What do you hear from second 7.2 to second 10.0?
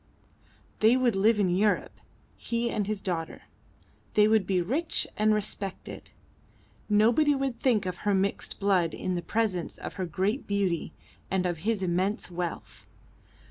would think of her mixed blood in the presence of